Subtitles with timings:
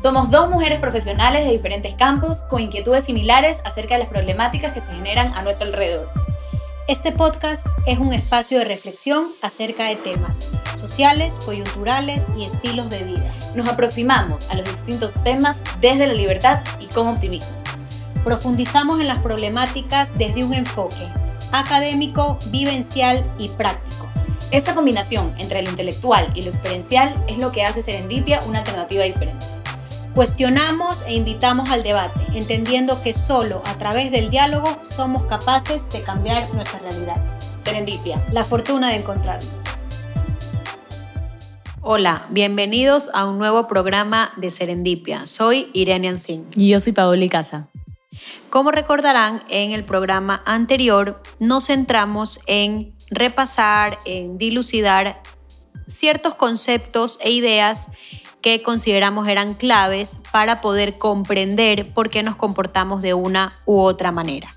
[0.00, 4.80] Somos dos mujeres profesionales de diferentes campos con inquietudes similares acerca de las problemáticas que
[4.80, 6.08] se generan a nuestro alrededor.
[6.86, 13.02] Este podcast es un espacio de reflexión acerca de temas sociales, coyunturales y estilos de
[13.02, 13.34] vida.
[13.56, 17.50] Nos aproximamos a los distintos temas desde la libertad y con optimismo.
[18.22, 21.08] Profundizamos en las problemáticas desde un enfoque
[21.50, 24.08] académico, vivencial y práctico.
[24.52, 29.02] Esa combinación entre lo intelectual y lo experiencial es lo que hace Serendipia una alternativa
[29.02, 29.57] diferente.
[30.18, 36.02] Cuestionamos e invitamos al debate, entendiendo que solo a través del diálogo somos capaces de
[36.02, 37.38] cambiar nuestra realidad.
[37.64, 38.20] Serendipia.
[38.32, 39.60] La fortuna de encontrarnos.
[41.82, 45.24] Hola, bienvenidos a un nuevo programa de Serendipia.
[45.24, 46.48] Soy Irene Ancín.
[46.56, 47.68] Y yo soy Paola Casa.
[48.50, 55.22] Como recordarán, en el programa anterior nos centramos en repasar, en dilucidar
[55.86, 57.86] ciertos conceptos e ideas
[58.48, 64.10] que consideramos eran claves para poder comprender por qué nos comportamos de una u otra
[64.10, 64.56] manera.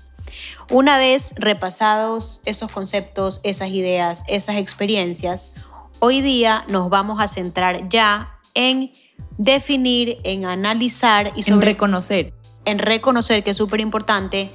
[0.70, 5.52] Una vez repasados esos conceptos, esas ideas, esas experiencias,
[5.98, 8.94] hoy día nos vamos a centrar ya en
[9.36, 12.32] definir, en analizar y en reconocer.
[12.64, 14.50] En reconocer, que es súper importante,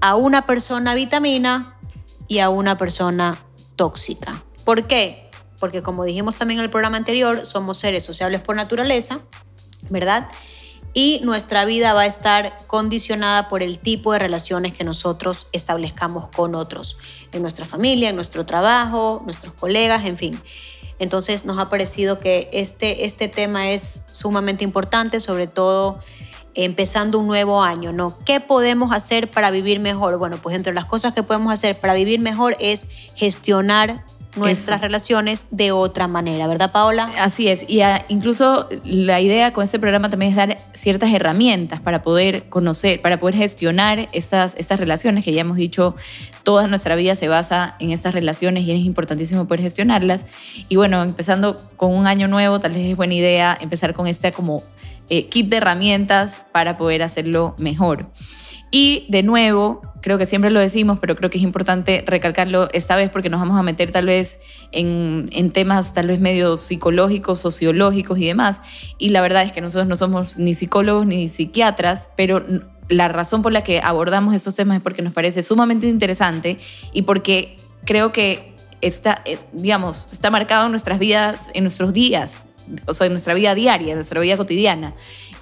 [0.00, 1.76] a una persona vitamina
[2.26, 3.38] y a una persona
[3.76, 4.42] tóxica.
[4.64, 5.25] ¿Por qué?
[5.58, 9.20] Porque como dijimos también en el programa anterior, somos seres sociables por naturaleza,
[9.90, 10.28] ¿verdad?
[10.94, 16.28] Y nuestra vida va a estar condicionada por el tipo de relaciones que nosotros establezcamos
[16.28, 16.96] con otros,
[17.32, 20.40] en nuestra familia, en nuestro trabajo, nuestros colegas, en fin.
[20.98, 26.00] Entonces nos ha parecido que este, este tema es sumamente importante, sobre todo
[26.54, 28.16] empezando un nuevo año, ¿no?
[28.24, 30.16] ¿Qué podemos hacer para vivir mejor?
[30.16, 35.46] Bueno, pues entre las cosas que podemos hacer para vivir mejor es gestionar nuestras relaciones
[35.50, 37.10] de otra manera, ¿verdad, Paola?
[37.18, 42.02] Así es, y incluso la idea con este programa también es dar ciertas herramientas para
[42.02, 45.94] poder conocer, para poder gestionar estas, estas relaciones que ya hemos dicho,
[46.42, 50.26] toda nuestra vida se basa en estas relaciones y es importantísimo poder gestionarlas.
[50.68, 54.32] Y bueno, empezando con un año nuevo, tal vez es buena idea empezar con este
[54.32, 54.62] como
[55.08, 58.06] eh, kit de herramientas para poder hacerlo mejor.
[58.70, 62.96] Y de nuevo, creo que siempre lo decimos, pero creo que es importante recalcarlo esta
[62.96, 64.40] vez porque nos vamos a meter tal vez
[64.72, 68.60] en, temas tal vez medio psicológicos, sociológicos y demás.
[68.98, 72.44] Y la verdad es que nosotros no somos ni psicólogos ni psiquiatras, pero
[72.88, 76.58] la razón por la que abordamos estos temas es porque nos parece sumamente interesante
[76.92, 82.46] y porque creo que está, eh, digamos, está marcado en nuestras vidas, en nuestros días,
[82.86, 84.94] o sea, en nuestra vida diaria, en nuestra vida cotidiana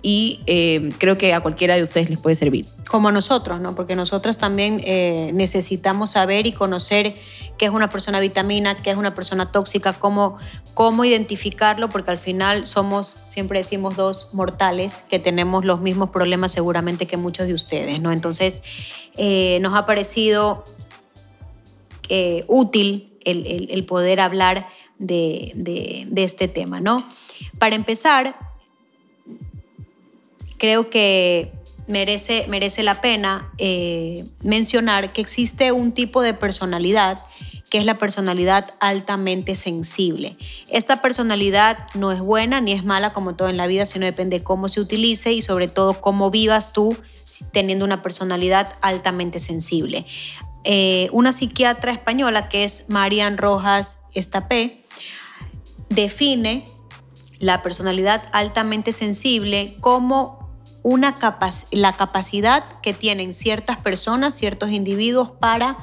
[0.07, 2.67] y eh, creo que a cualquiera de ustedes les puede servir.
[2.91, 3.75] Como a nosotros, ¿no?
[3.75, 7.17] Porque nosotros también eh, necesitamos saber y conocer
[7.57, 10.37] qué es una persona vitamina, qué es una persona tóxica, cómo,
[10.75, 16.53] cómo identificarlo, porque al final somos, siempre decimos, dos mortales que tenemos los mismos problemas
[16.53, 18.13] seguramente que muchos de ustedes, ¿no?
[18.13, 18.63] Entonces,
[19.17, 20.67] eh, nos ha parecido
[22.47, 27.03] útil el, el, poder hablar de, de, de este tema, ¿no?
[27.59, 28.37] Para empezar,
[30.65, 31.53] creo que
[31.87, 37.23] merece, merece la pena eh, mencionar que existe un tipo de personalidad
[37.69, 40.39] que es la personalidad altamente sensible.
[40.71, 44.39] Esta personalidad no es buena ni es mala como todo en la vida, sino depende
[44.39, 46.97] de cómo se utilice y sobre todo cómo vivas tú
[47.53, 50.07] teniendo una personalidad altamente sensible.
[50.65, 54.81] Eh, una psiquiatra española que es Marian Rojas Estapé
[55.91, 56.67] define
[57.39, 60.44] la personalidad altamente sensible como
[60.84, 61.19] una
[61.71, 65.78] la capacidad que tienen ciertas personas, ciertos individuos para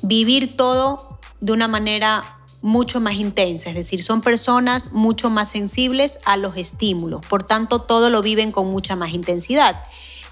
[0.00, 6.18] vivir todo de una manera mucho más intensa, es decir, son personas mucho más sensibles
[6.24, 9.82] a los estímulos, por tanto todo lo viven con mucha más intensidad.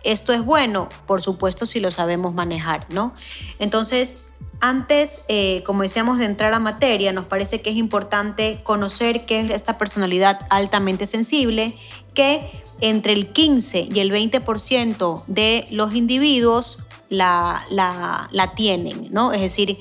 [0.03, 3.15] Esto es bueno, por supuesto, si lo sabemos manejar, ¿no?
[3.59, 4.19] Entonces,
[4.61, 9.41] antes, eh, como decíamos, de entrar a materia, nos parece que es importante conocer qué
[9.41, 11.77] es esta personalidad altamente sensible,
[12.15, 19.33] que entre el 15 y el 20% de los individuos la, la, tienen, ¿no?
[19.33, 19.79] Es decir,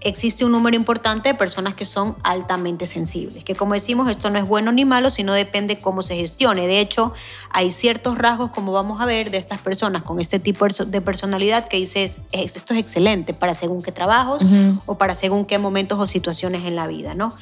[0.00, 4.38] existe un número importante de personas que son altamente sensibles, que como decimos, esto no
[4.38, 6.66] es bueno ni malo, sino depende cómo se gestione.
[6.66, 7.12] De hecho,
[7.50, 11.68] hay ciertos rasgos, como vamos a ver, de estas personas con este tipo de personalidad
[11.68, 14.42] que dices, esto es excelente para según qué trabajos
[14.86, 17.34] o para según qué momentos o situaciones en la vida, ¿no?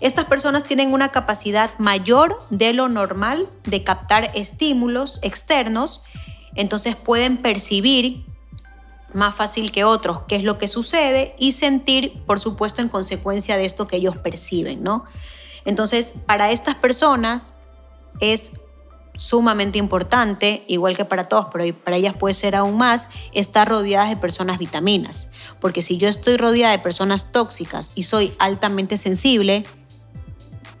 [0.00, 6.04] Estas personas tienen una capacidad mayor de lo normal de captar estímulos externos,
[6.54, 8.24] entonces pueden percibir
[9.14, 13.56] más fácil que otros qué es lo que sucede y sentir, por supuesto, en consecuencia
[13.56, 15.04] de esto que ellos perciben, ¿no?
[15.64, 17.54] Entonces, para estas personas
[18.20, 18.52] es
[19.16, 24.10] sumamente importante, igual que para todos, pero para ellas puede ser aún más, estar rodeadas
[24.10, 25.28] de personas vitaminas.
[25.60, 29.66] Porque si yo estoy rodeada de personas tóxicas y soy altamente sensible,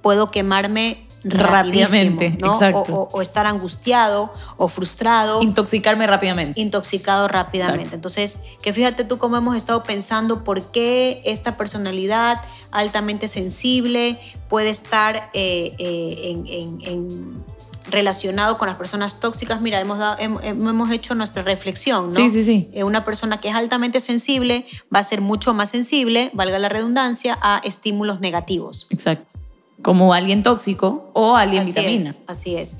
[0.02, 2.58] puedo quemarme rápidamente, ¿no?
[2.58, 5.42] O, estar angustiado o frustrado.
[5.42, 6.60] Intoxicarme rápidamente.
[6.60, 7.94] Intoxicado rápidamente.
[7.94, 14.70] Entonces, que fíjate tú cómo hemos estado pensando por qué esta personalidad altamente sensible puede
[14.70, 17.44] estar eh, eh, en
[17.90, 22.14] relacionado con las personas tóxicas, mira, hemos, hemos hecho nuestra reflexión, ¿no?
[22.14, 22.68] Sí, sí, sí.
[22.72, 26.68] Eh, una persona que es altamente sensible va a ser mucho más sensible, valga la
[26.68, 28.86] redundancia, a estímulos negativos.
[28.90, 29.37] Exacto.
[29.82, 32.14] Como alguien tóxico o alguien así vitamina.
[32.26, 32.76] así es.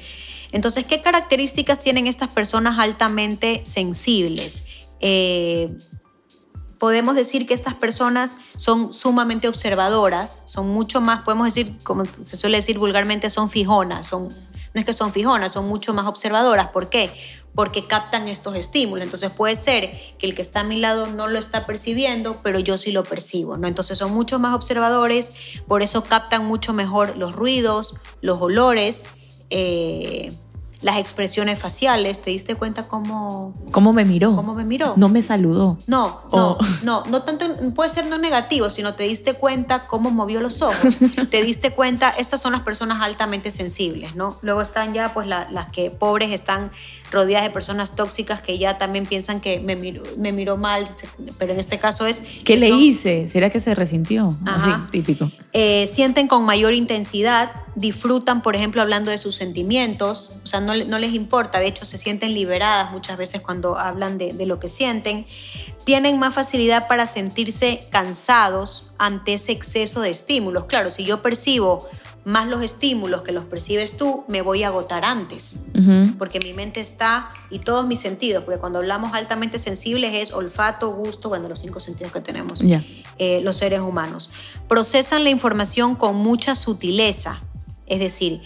[0.50, 4.64] Entonces, ¿qué características tienen estas personas altamente sensibles?
[5.00, 5.76] Eh,
[6.78, 12.36] podemos decir que estas personas son sumamente observadoras, son mucho más, podemos decir, como se
[12.36, 14.34] suele decir vulgarmente, son fijonas, son
[14.74, 16.68] no es que son fijonas, son mucho más observadoras.
[16.68, 17.10] ¿Por qué?
[17.54, 19.04] Porque captan estos estímulos.
[19.04, 22.58] Entonces puede ser que el que está a mi lado no lo está percibiendo, pero
[22.58, 23.56] yo sí lo percibo.
[23.56, 23.66] ¿no?
[23.66, 25.32] Entonces son mucho más observadores,
[25.66, 29.06] por eso captan mucho mejor los ruidos, los olores.
[29.50, 30.32] Eh,
[30.80, 33.52] las expresiones faciales, ¿te diste cuenta cómo...
[33.72, 34.36] ¿Cómo me miró?
[34.36, 34.94] ¿Cómo me miró?
[34.96, 35.78] No me saludó.
[35.88, 40.40] No, no, no, no tanto, puede ser no negativo, sino te diste cuenta cómo movió
[40.40, 40.98] los ojos.
[41.30, 44.38] te diste cuenta, estas son las personas altamente sensibles, ¿no?
[44.40, 46.70] Luego están ya, pues, las que pobres están
[47.10, 50.88] rodeadas de personas tóxicas que ya también piensan que me miró, me miró mal,
[51.38, 52.22] pero en este caso es...
[52.44, 53.28] ¿Qué le hice?
[53.28, 54.36] ¿Será que se resintió?
[54.46, 55.30] Así, típico.
[55.52, 60.74] Eh, sienten con mayor intensidad, disfrutan, por ejemplo, hablando de sus sentimientos, o sea, no,
[60.74, 64.68] les importa, de hecho se sienten liberadas muchas veces cuando hablan de, de, lo que
[64.68, 65.26] sienten,
[65.84, 70.66] tienen más facilidad para sentirse cansados ante ese exceso de estímulos.
[70.66, 71.88] Claro, si yo percibo
[72.28, 75.64] más los estímulos que los percibes tú, me voy a agotar antes,
[76.18, 80.90] porque mi mente está y todos mis sentidos, porque cuando hablamos altamente sensibles es olfato,
[80.90, 84.28] gusto, bueno, los cinco sentidos que tenemos eh, los seres humanos.
[84.68, 87.40] Procesan la información con mucha sutileza,
[87.88, 88.42] es decir,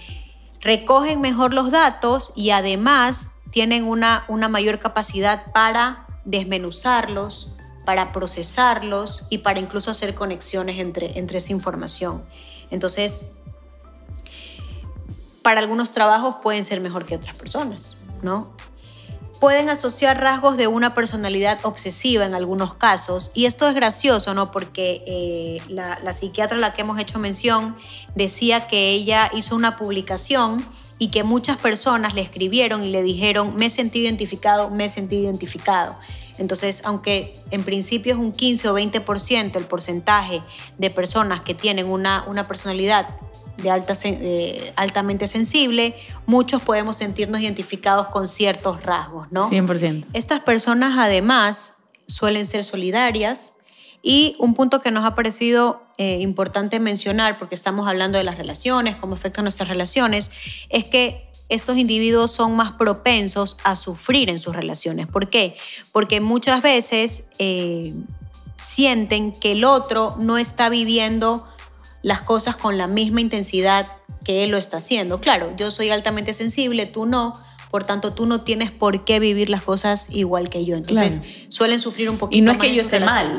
[0.61, 7.53] recogen mejor los datos y además tienen una, una mayor capacidad para desmenuzarlos,
[7.85, 12.25] para procesarlos y para incluso hacer conexiones entre, entre esa información.
[12.71, 13.37] Entonces,
[15.43, 18.53] para algunos trabajos pueden ser mejor que otras personas, ¿no?
[19.43, 23.33] Pueden asociar rasgos de una personalidad obsesiva en algunos casos.
[23.35, 24.53] Y esto es gracioso, ¿no?
[24.53, 27.77] Porque eh, la, psiquiatra a la que hemos hecho mención
[28.15, 30.65] decía que ella hizo una publicación
[31.01, 35.97] y que muchas personas le escribieron y le dijeron, me sentido identificado, me sentido identificado.
[36.39, 40.41] Entonces, aunque en principio es un 15 o 20% el porcentaje
[40.79, 43.09] de personas que tienen una, una personalidad
[43.57, 45.95] de alta, eh, altamente sensible,
[46.27, 49.49] muchos podemos sentirnos identificados con ciertos rasgos, ¿no?
[49.49, 50.07] 100%.
[50.13, 53.55] Estas personas además suelen ser solidarias
[54.03, 58.37] y un punto que nos ha parecido eh, importante mencionar, porque estamos hablando de las
[58.37, 60.31] relaciones, cómo afectan nuestras relaciones,
[60.69, 65.07] es que estos individuos son más propensos a sufrir en sus relaciones.
[65.07, 65.55] ¿Por qué?
[65.93, 67.95] Porque muchas veces eh,
[68.57, 71.47] sienten que el otro no está viviendo
[72.03, 73.87] las cosas con la misma intensidad
[74.25, 75.21] que él lo está haciendo.
[75.21, 77.41] Claro, yo soy altamente sensible, tú no,
[77.71, 80.77] por tanto tú no tienes por qué vivir las cosas igual que yo.
[80.77, 82.39] Entonces suelen sufrir un poquito.
[82.39, 83.39] Y no es que yo esté mal.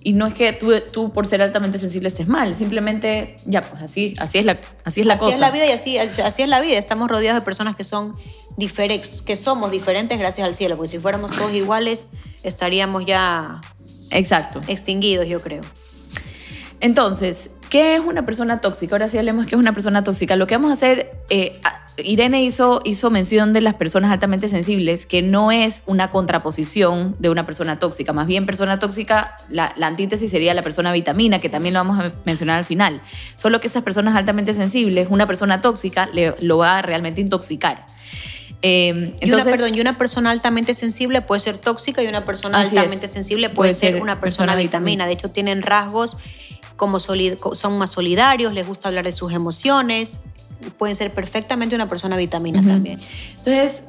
[0.00, 3.82] Y no es que tú, tú, por ser altamente sensible estés mal, simplemente ya, pues
[3.82, 5.30] así, así es la, así es la cosa.
[5.30, 6.78] Así es la vida y así, así es la vida.
[6.78, 8.14] Estamos rodeados de personas que son
[8.56, 12.10] diferentes, que somos diferentes gracias al cielo, porque si fuéramos todos iguales
[12.44, 13.60] estaríamos ya
[14.10, 14.60] Exacto.
[14.68, 15.62] extinguidos, yo creo.
[16.80, 18.94] Entonces, ¿Qué es una persona tóxica?
[18.94, 20.36] Ahora sí hablemos qué es una persona tóxica.
[20.36, 21.58] Lo que vamos a hacer, eh,
[21.96, 27.30] Irene hizo, hizo mención de las personas altamente sensibles, que no es una contraposición de
[27.30, 28.12] una persona tóxica.
[28.12, 32.12] Más bien, persona tóxica, la, antítesis sería la persona vitamina, que también lo vamos a
[32.24, 33.00] mencionar al final.
[33.34, 37.86] Solo que esas personas altamente sensibles, una persona tóxica le, lo va a realmente intoxicar.
[38.62, 42.24] Eh, entonces, y, una, perdón, y una persona altamente sensible puede ser tóxica y una
[42.24, 45.06] persona altamente sensible puede, ser, una persona, vitamina.
[45.06, 46.16] De hecho, tienen rasgos
[46.76, 50.18] como son más solidarios, les gusta hablar de sus emociones,
[50.78, 52.98] pueden ser perfectamente una persona vitamina también.
[53.30, 53.82] Entonces,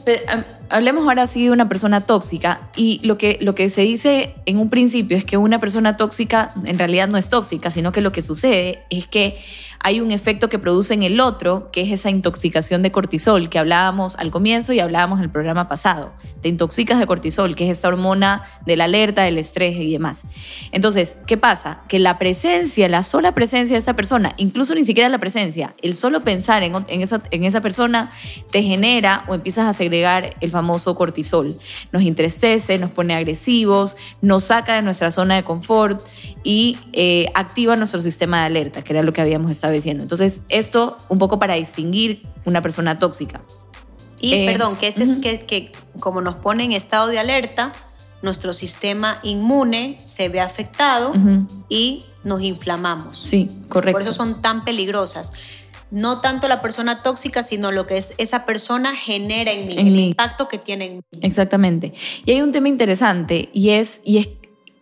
[0.69, 4.57] hablemos ahora sí de una persona tóxica y lo que, lo que se dice en
[4.57, 8.11] un principio es que una persona tóxica en realidad no es tóxica, sino que lo
[8.11, 9.37] que sucede es que
[9.79, 13.59] hay un efecto que produce en el otro, que es esa intoxicación de cortisol que
[13.59, 16.13] hablábamos al comienzo y hablábamos en el programa pasado.
[16.41, 20.25] Te intoxicas de cortisol, que es esa hormona de la alerta, del estrés y demás.
[20.71, 21.83] Entonces, ¿qué pasa?
[21.87, 25.95] Que la presencia, la sola presencia de esa persona, incluso ni siquiera la presencia, el
[25.95, 28.11] solo pensar en, esa, en esa persona
[28.51, 31.59] te genera o empiezas a segregar el famoso cortisol.
[31.91, 36.03] Nos entristece, nos pone agresivos, nos saca de nuestra zona de confort
[36.43, 40.01] y eh, activa nuestro sistema de alerta, que era lo que habíamos estado diciendo.
[40.01, 43.41] Entonces, esto un poco para distinguir una persona tóxica.
[44.19, 47.71] Y eh, perdón, que es que, que como nos pone en estado de alerta,
[48.23, 51.13] nuestro sistema inmune se ve afectado
[51.69, 53.19] y nos inflamamos.
[53.19, 53.99] Sí, correcto.
[53.99, 55.31] Por eso son tan peligrosas.
[55.89, 59.99] No tanto la persona tóxica, sino lo que es esa persona genera en mí, el
[59.99, 61.01] impacto que tiene en mí.
[61.21, 61.93] Exactamente.
[62.25, 64.29] Y hay un tema interesante y es, y es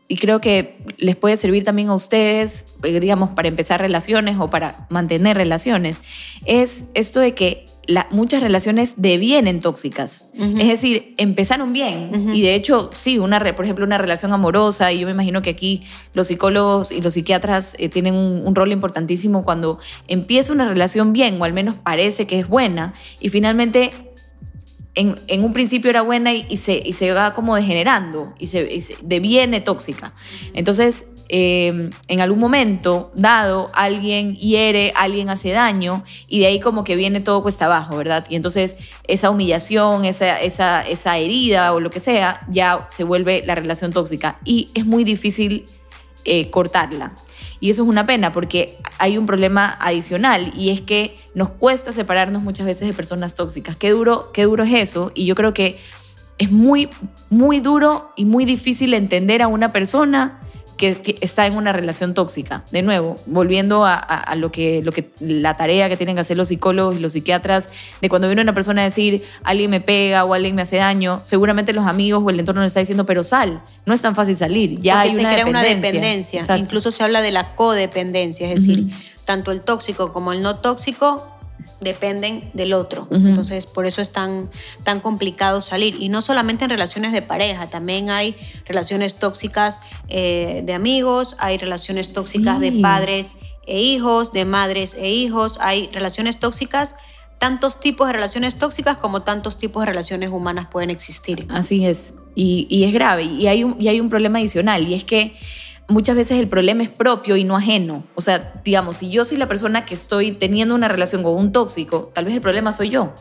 [0.07, 4.49] y creo que les puede servir también a ustedes, eh, digamos, para empezar relaciones o
[4.49, 5.99] para mantener relaciones,
[6.45, 7.67] es esto de que
[8.11, 10.23] muchas relaciones devienen tóxicas.
[10.33, 14.99] Es decir, empezaron bien y de hecho, sí, una, por ejemplo, una relación amorosa, y
[14.99, 19.43] yo me imagino que aquí los psicólogos y los psiquiatras eh, tienen un, rol importantísimo
[19.43, 23.91] cuando empieza una relación bien, o al menos parece que es buena, y finalmente
[24.95, 30.13] en, un principio era buena y, se, se va como degenerando y se, deviene tóxica.
[30.53, 36.83] Entonces, em, en algún momento dado, alguien hiere, alguien hace daño y de ahí como
[36.83, 38.25] que viene todo cuesta abajo, ¿verdad?
[38.29, 38.75] Y entonces
[39.07, 43.91] esa humillación, esa, esa, esa herida o lo que sea, ya se vuelve la relación
[43.91, 45.67] tóxica y es muy difícil
[46.23, 47.13] eh, cortarla.
[47.59, 51.91] Y eso es una pena porque hay un problema adicional y es que nos cuesta
[51.91, 53.75] separarnos muchas veces de personas tóxicas.
[53.75, 55.11] Qué duro, qué duro es eso.
[55.15, 55.77] Y yo creo que
[56.37, 56.89] es muy,
[57.29, 60.41] muy duro y muy difícil entender a una persona
[60.77, 62.63] que, está en una relación tóxica.
[62.71, 66.49] De nuevo, volviendo a, lo, que, lo que la tarea que tienen que hacer los
[66.49, 67.69] psicólogos y los psiquiatras,
[68.01, 71.21] de cuando viene una persona a decir, alguien me pega o alguien me hace daño,
[71.23, 74.35] seguramente los amigos o el entorno le está diciendo, pero sal, no es tan fácil
[74.35, 75.69] salir, ya hay se una crea dependencia.
[75.79, 76.57] una dependencia.
[76.57, 78.89] Incluso se habla de la codependencia, es decir,
[79.23, 81.34] tanto el tóxico como el no tóxico
[81.81, 83.07] dependen del otro.
[83.11, 84.49] Entonces, por eso es tan,
[84.83, 85.95] tan complicado salir.
[86.01, 88.35] Y no solamente en relaciones de pareja, también hay
[88.65, 95.11] relaciones tóxicas eh, de amigos, hay relaciones tóxicas de padres e hijos, de madres e
[95.11, 96.95] hijos, hay relaciones tóxicas
[97.37, 101.45] tantos tipos de relaciones tóxicas como tantos tipos de relaciones humanas pueden existir.
[101.49, 104.93] Así es, y, y es grave, y hay, un, y hay un problema adicional, y
[104.93, 105.35] es que
[105.87, 108.03] muchas veces el problema es propio y no ajeno.
[108.15, 111.51] O sea, digamos, si yo soy la persona que estoy teniendo una relación con un
[111.51, 113.13] tóxico, tal vez el problema soy yo.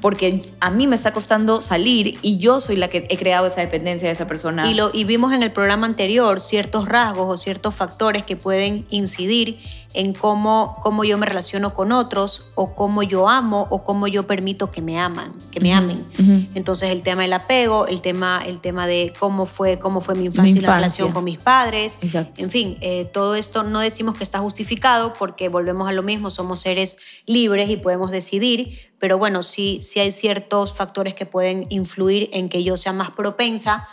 [0.00, 3.60] Porque a mí me está costando salir y yo soy la que he creado esa
[3.60, 4.70] dependencia de esa persona.
[4.70, 8.86] Y, lo, y vimos en el programa anterior ciertos rasgos o ciertos factores que pueden
[8.90, 9.58] incidir
[9.94, 14.26] en cómo, cómo yo me relaciono con otros o cómo yo amo o cómo yo
[14.26, 16.06] permito que me aman, que me amen.
[16.54, 20.26] Entonces el tema del apego, el tema, el tema de cómo fue, cómo fue mi
[20.26, 21.98] infancia, y la relación con mis padres.
[22.36, 26.30] En fin, eh, todo esto no decimos que está justificado porque volvemos a lo mismo,
[26.30, 31.64] somos seres libres y podemos decidir, pero bueno, sí, sí hay ciertos factores que pueden
[31.68, 33.88] influir en que yo sea más propensa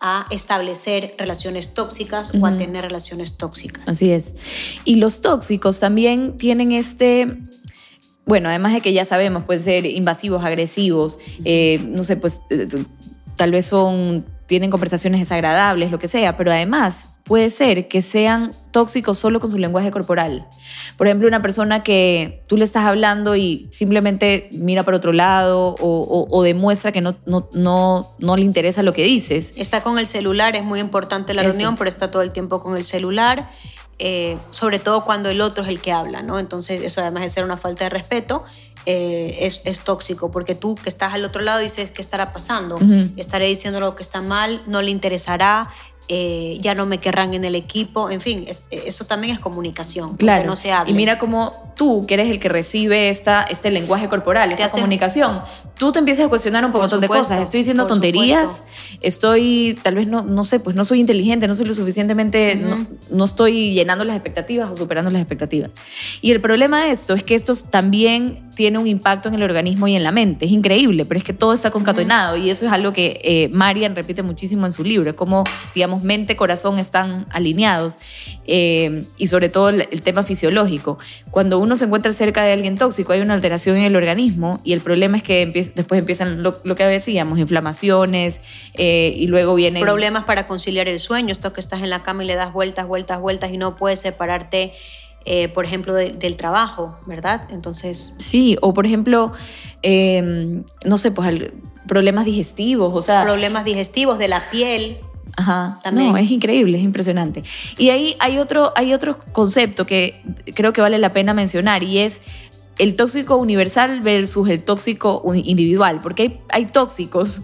[0.00, 3.86] a establecer relaciones tóxicas o a tener relaciones tóxicas.
[3.86, 4.34] Así es.
[4.84, 7.36] Y los tóxicos también tienen este,
[8.24, 12.66] bueno, además de que ya sabemos, pueden ser invasivos, agresivos, eh, no sé, pues eh,
[13.36, 18.54] tal vez son, tienen conversaciones desagradables, lo que sea, pero además puede ser que sean
[18.70, 20.46] tóxicos solo con su lenguaje corporal.
[20.96, 25.76] Por ejemplo, una persona que tú le estás hablando y simplemente mira para otro lado
[25.80, 29.52] o, demuestra que no, no, no, no, le interesa lo que dices.
[29.56, 32.76] Está con el celular, es muy importante la reunión, pero está todo el tiempo con
[32.76, 33.50] el celular.
[34.02, 36.38] Eh, sobre todo cuando el otro es el que habla, ¿no?
[36.38, 38.44] Entonces eso además de ser una falta de respeto,
[38.86, 42.78] eh, es, es, tóxico, porque tú que estás al otro lado dices, ¿qué estará pasando?
[43.18, 45.68] Estaré diciendo lo que está mal, no le interesará,
[46.12, 50.16] eh, ya no me querrán en el equipo, en fin, eso también es comunicación.
[50.16, 50.44] Claro.
[50.44, 50.90] No se habla.
[50.90, 55.40] Y mira cómo tú, que eres el que recibe esta, este lenguaje corporal, esta comunicación,
[55.80, 57.40] tú te empiezas a cuestionar un montón de cosas.
[57.40, 58.64] Estoy diciendo tonterías,
[59.00, 62.86] estoy, tal vez no, no sé, pues no soy inteligente, no soy lo suficientemente, no,
[63.08, 65.70] no, estoy llenando las expectativas o superando las expectativas.
[66.20, 69.88] Y el problema de esto es que esto también tiene un impacto en el organismo
[69.88, 70.44] y en la mente.
[70.44, 73.96] Es increíble, pero es que todo está concatenado y eso es algo que eh, Marian
[73.96, 75.44] repite muchísimo en su libro, como,
[75.74, 77.96] digamos, mente, corazón están alineados
[78.46, 80.98] eh, y sobre todo el, tema fisiológico.
[81.30, 84.74] Cuando uno se encuentra cerca de alguien tóxico hay una alteración en el organismo y
[84.74, 88.40] el problema es que después empiezan lo, que decíamos, inflamaciones
[88.74, 89.82] eh, y luego vienen...
[89.82, 92.86] Problemas para conciliar el sueño, esto que estás en la cama y le das vueltas,
[92.86, 94.72] vueltas, vueltas y no puedes separarte
[95.26, 97.46] eh, por ejemplo, del trabajo, ¿verdad?
[97.50, 98.14] Entonces...
[98.18, 99.32] Sí, o por ejemplo,
[99.82, 101.52] em, no sé, pues
[101.86, 103.22] problemas digestivos, o sea...
[103.24, 104.96] Problemas digestivos de la piel.
[105.36, 105.78] Ajá.
[105.82, 106.10] También.
[106.10, 107.42] No, es increíble, es impresionante.
[107.76, 110.22] Y ahí hay otro, hay otro concepto que
[110.54, 112.22] creo que vale la pena mencionar y es
[112.80, 117.42] el tóxico universal versus el tóxico individual, porque hay, tóxicos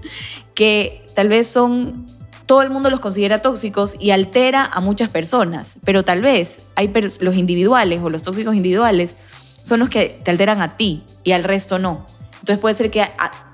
[0.55, 2.07] que tal vez son
[2.47, 6.91] todo el mundo los considera tóxicos y altera a muchas personas, pero tal vez hay
[7.21, 9.15] los individuales o los tóxicos individuales
[9.63, 12.07] son los que te alteran a ti y al resto no.
[12.47, 13.05] Entonces puede ser que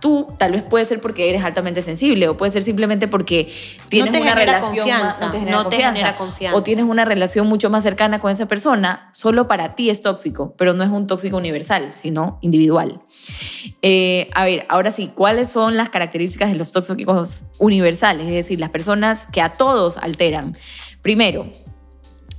[0.01, 3.51] tú, tal vez puede ser porque eres altamente sensible o puede ser simplemente porque
[3.89, 8.19] tienes una relación confianza, no te, genera, confianza, o tienes una relación mucho más cercana
[8.19, 12.39] con esa persona, solo para ti es tóxico, pero no es un tóxico universal, sino
[12.43, 13.01] individual.
[13.81, 18.27] Eh, a ver, ahora sí, ¿cuáles son las características de los tóxicos universales?
[18.27, 20.55] Es decir, las personas que a todos alteran.
[21.01, 21.51] Primero,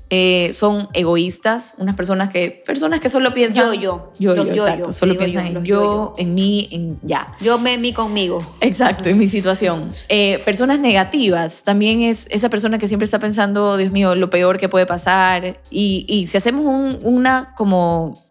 [0.10, 3.74] eh, son egoístas, unas personas que, personas que solo piensan...
[3.74, 4.12] Yo, yo.
[4.19, 4.93] Yo, yo, exacto.
[4.93, 7.33] solo piensan en yo, en mí, en ya.
[7.41, 8.45] Yo, me, mí, conmigo.
[8.62, 9.91] Exacto, en mi situación.
[10.10, 14.60] Eh, personas negativas, también es esa persona que siempre está pensando, Dios mío, lo peor
[14.60, 15.60] que puede pasar.
[15.69, 18.24] Y, y si hacemos un, una como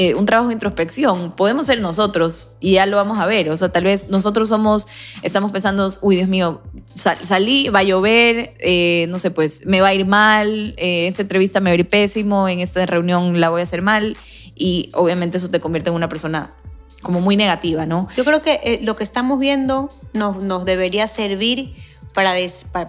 [0.00, 1.32] eh, un trabajo de introspección.
[1.32, 3.50] Podemos ser nosotros y ya lo vamos a ver.
[3.50, 4.86] O sea, tal vez nosotros somos,
[5.22, 6.62] estamos pensando, uy, Dios mío,
[6.94, 11.22] salí, va a llover, eh, no sé, pues me va a ir mal, eh, esta
[11.22, 14.16] entrevista me va a ir pésimo, en esta reunión la voy a hacer mal.
[14.54, 16.54] Y obviamente eso te convierte en una persona
[17.02, 18.06] como muy negativa, ¿no?
[18.16, 21.74] Yo creo que lo que estamos viendo nos, nos debería servir
[22.14, 22.34] para,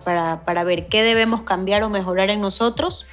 [0.03, 3.07] para, para ver qué debemos cambiar o mejorar en nosotros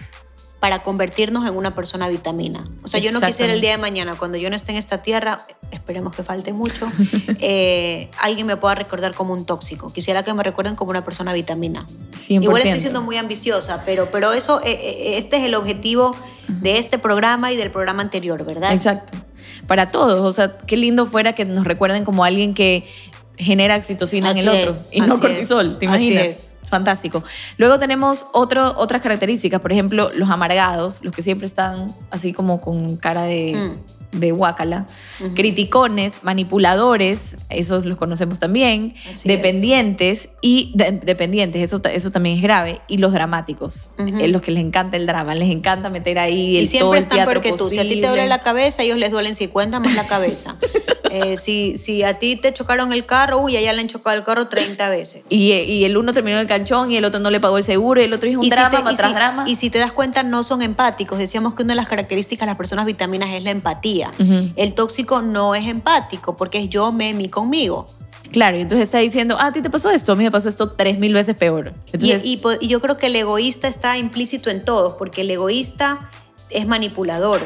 [0.60, 2.64] para convertirnos en una persona vitamina.
[2.82, 5.02] O sea, yo no quisiera el día de mañana, cuando yo no esté en esta
[5.02, 6.90] tierra, esperemos que falte mucho,
[7.40, 9.92] eh, alguien me pueda recordar como un tóxico.
[9.92, 11.86] Quisiera que me recuerden como una persona vitamina.
[12.12, 12.42] 100%.
[12.42, 16.16] Igual estoy siendo muy ambiciosa, pero, pero eso, eh, eh, este es el objetivo
[16.48, 18.72] de este programa y del programa anterior, ¿verdad?
[18.72, 19.18] Exacto.
[19.66, 22.88] Para todos, o sea, qué lindo fuera que nos recuerden como alguien que
[23.36, 26.55] genera oxitocina en el otro y no cortisol, ¿te imaginas?
[26.68, 27.22] Fantástico.
[27.58, 32.60] Luego tenemos otro, otras características, por ejemplo, los amargados, los que siempre están así como
[32.60, 34.18] con cara de, mm.
[34.18, 34.86] de guácala.
[35.34, 38.94] Criticones, manipuladores, esos los conocemos también.
[39.24, 42.80] dependientes y dependientes, eso, eso también es grave.
[42.88, 46.64] Y los dramáticos, eh, los que les encanta el drama, les encanta meter ahí el
[46.64, 47.68] y siempre están peor que tú.
[47.68, 50.56] Si a ti te duele la cabeza, ellos les duelen 50 más la cabeza.
[51.10, 54.16] Eh, si, si a ti te chocaron el carro, uy, a ella le han chocado
[54.16, 55.22] el carro 30 veces.
[55.28, 57.64] Y, y, el uno terminó en el canchón y el otro no le pagó el
[57.64, 59.44] seguro y el otro hizo un drama tras drama.
[59.46, 61.18] Y si te das cuenta, no son empáticos.
[61.18, 64.12] Decíamos que una de las características de las personas vitaminas es la empatía.
[64.56, 67.88] El tóxico no es empático porque es yo, me, mi, conmigo.
[68.32, 70.48] Claro, y entonces está diciendo, ah, a ti te pasó esto, a mí me pasó
[70.48, 71.74] esto tres mil veces peor.
[71.92, 76.10] y, y yo creo que el egoísta está implícito en todos, porque el egoísta
[76.50, 77.40] es manipulador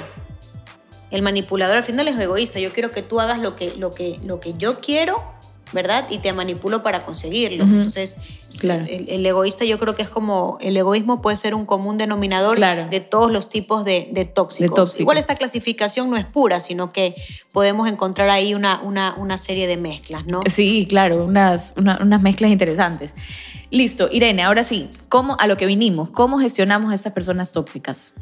[1.10, 2.58] el manipulador al final es egoísta.
[2.60, 5.22] Yo quiero que tú hagas lo que, lo que, lo que yo quiero,
[5.72, 6.06] ¿verdad?
[6.10, 7.64] Y te manipulo para conseguirlo.
[7.64, 8.16] Entonces,
[8.62, 13.00] el, egoísta yo creo que es como, el egoísmo puede ser un común denominador de
[13.00, 14.98] todos los tipos de, tóxicos.
[14.98, 17.14] Igual esta clasificación no es pura, sino que
[17.52, 20.42] podemos encontrar ahí una, una, una serie de mezclas, ¿no?
[20.46, 23.14] Sí, claro, unas, unas mezclas interesantes.
[23.70, 28.12] Listo, Irene, ahora sí, ¿cómo, a lo que vinimos, ¿cómo gestionamos a estas personas tóxicas?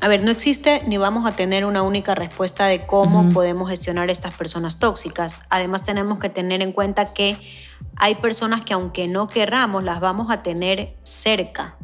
[0.00, 4.10] A ver, no existe ni vamos a tener una única respuesta de cómo podemos gestionar
[4.10, 5.40] estas personas tóxicas.
[5.48, 7.38] Además, tenemos que tener en cuenta que
[7.96, 11.76] hay personas que aunque no querramos, las vamos a tener cerca.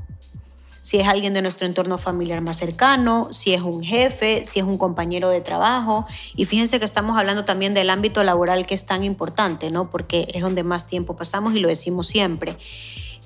[0.83, 4.65] Si es alguien de nuestro entorno familiar más cercano, si es un jefe, si es
[4.65, 6.07] un compañero de trabajo.
[6.35, 9.91] Y fíjense que estamos hablando también del ámbito laboral que es tan importante, ¿no?
[9.91, 12.57] Porque es donde más tiempo pasamos y lo decimos siempre.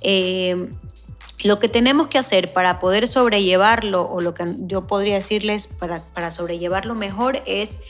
[0.02, 0.68] Eh,
[1.42, 6.04] lo que tenemos que hacer para poder sobrellevarlo, o lo que yo podría decirles para,
[6.14, 7.80] para sobrellevarlo mejor, es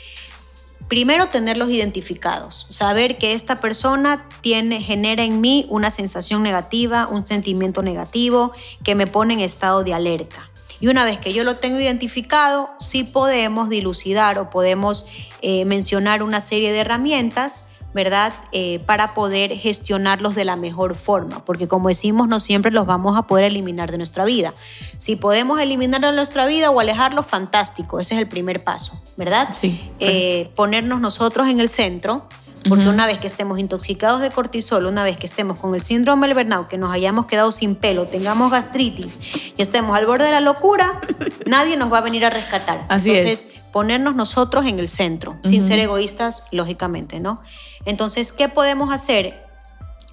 [0.88, 7.26] primero tenerlos identificados, saber que esta persona tiene, genera en mí una sensación negativa, un
[7.26, 8.52] sentimiento negativo
[8.82, 10.50] que me pone en estado de alerta.
[10.80, 15.06] Y una vez que yo lo tengo identificado, sí podemos dilucidar o podemos
[15.40, 17.62] eh, mencionar una serie de herramientas
[17.94, 18.34] ¿verdad?
[18.50, 23.16] Eh, para poder gestionarlos de la mejor forma, porque como decimos, no siempre los vamos
[23.16, 24.52] a poder eliminar de nuestra vida.
[24.98, 29.48] Si podemos eliminarlos de nuestra vida o alejarlos, fantástico, ese es el primer paso, ¿verdad?
[29.52, 29.90] Sí.
[30.00, 32.26] Eh, ponernos nosotros en el centro,
[32.68, 36.26] porque una vez que estemos intoxicados de cortisol, una vez que estemos con el síndrome
[36.26, 39.18] del burnout, que nos hayamos quedado sin pelo, tengamos gastritis
[39.56, 41.00] y estemos al borde de la locura,
[41.46, 42.86] nadie nos va a venir a rescatar.
[42.88, 47.40] Así Entonces, ponernos nosotros en el centro, sin ser egoístas, lógicamente, ¿no?
[47.84, 49.44] Entonces, ¿qué podemos hacer?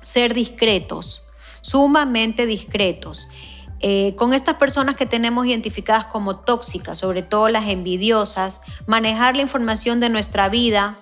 [0.02, 1.24] Ser discretos,
[1.62, 3.28] sumamente discretos.
[3.80, 9.42] Eh, con estas personas que tenemos identificadas como tóxicas, sobre todo las envidiosas, manejar la
[9.42, 10.98] información de nuestra vida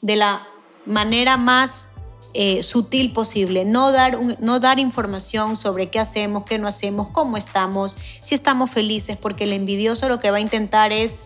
[0.00, 0.46] de la
[0.86, 1.86] manera más
[2.32, 7.36] eh, sutil posible, no dar, no dar información sobre qué hacemos, qué no hacemos, cómo
[7.36, 11.24] estamos, si estamos felices, porque el envidioso lo que va a intentar es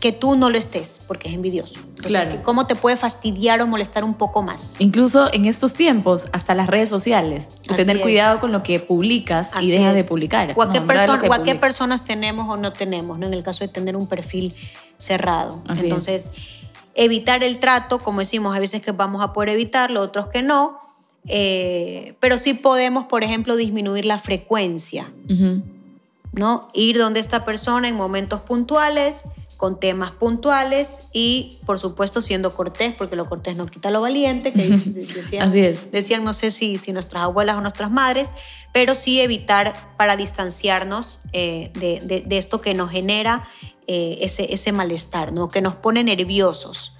[0.00, 1.80] que tú no lo estés, porque es envidioso.
[2.02, 2.40] claro.
[2.44, 4.76] ¿Cómo te puede fastidiar o molestar un poco más?
[4.78, 7.48] Incluso en estos tiempos, hasta las redes sociales.
[7.76, 10.54] tener cuidado con lo que publicas y dejas de publicar.
[10.56, 13.26] O a, qué, personas tenemos o no tenemos, ¿no?
[13.26, 14.54] En el caso de tener un perfil
[14.98, 15.62] cerrado.
[15.68, 16.30] Entonces,
[16.94, 20.78] evitar el trato, como decimos, a veces que vamos a poder evitarlo, otros que no,
[21.26, 25.10] eh, pero sí podemos, por ejemplo, disminuir la frecuencia,
[26.32, 26.68] ¿no?
[26.72, 29.24] Ir donde esta persona en momentos puntuales,
[29.58, 34.52] con temas puntuales y, por supuesto, siendo cortés, porque lo cortés no quita lo valiente,
[34.52, 35.90] que decían, Así es.
[35.90, 38.30] decían no sé si, si nuestras abuelas o nuestras madres,
[38.72, 43.42] pero sí evitar para distanciarnos eh, de, de, esto que nos genera
[43.88, 45.48] eh, ese, ese malestar, ¿no?
[45.48, 46.96] que nos pone nerviosos.